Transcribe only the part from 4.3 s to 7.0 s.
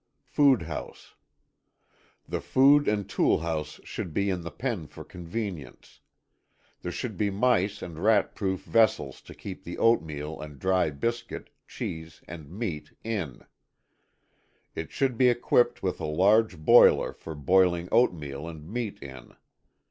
in the pen for convenience. There